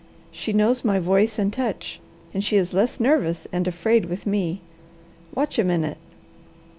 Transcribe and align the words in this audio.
She 0.31 0.51
knows 0.51 0.83
my 0.83 0.97
voice 0.97 1.37
and 1.37 1.53
touch, 1.53 1.99
and 2.33 2.43
she 2.43 2.57
is 2.57 2.73
less 2.73 2.99
nervous 2.99 3.47
and 3.51 3.67
afraid 3.67 4.05
with 4.05 4.25
me. 4.25 4.61
Watch 5.35 5.59
a 5.59 5.63
minute!" 5.63 5.99